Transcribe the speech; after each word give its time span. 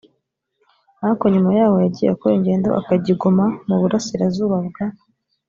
ariko 1.03 1.23
nyuma 1.33 1.49
yaho 1.57 1.75
yagiye 1.83 2.09
akora 2.11 2.33
ingendo 2.35 2.67
akajya 2.79 3.09
i 3.13 3.17
goma 3.21 3.45
mu 3.67 3.75
burasirazuba 3.81 4.57
bwa 4.67 4.85